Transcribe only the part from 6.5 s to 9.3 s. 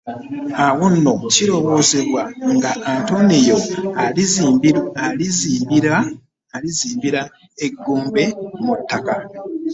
alimuzimbira e Gombe mu ttaka.